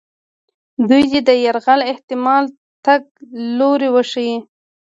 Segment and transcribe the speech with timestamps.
[0.89, 2.49] دوی دې د یرغل احتمالي
[2.85, 3.01] تګ
[3.59, 4.37] لوري وښیي.